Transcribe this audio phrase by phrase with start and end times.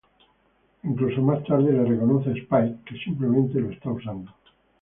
[0.81, 4.31] Incluso más tarde le reconoce a Spike que simplemente lo está usando.